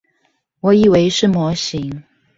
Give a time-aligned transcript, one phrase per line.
[0.61, 2.03] 我以為是模型